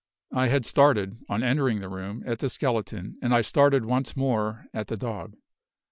I 0.31 0.47
had 0.47 0.65
started, 0.65 1.19
on 1.29 1.43
entering 1.43 1.79
the 1.79 1.87
room, 1.87 2.23
at 2.25 2.39
the 2.39 2.49
skeleton, 2.49 3.19
and 3.21 3.35
I 3.35 3.41
started 3.41 3.85
once 3.85 4.17
more 4.17 4.65
at 4.73 4.87
the 4.87 4.97
dog. 4.97 5.35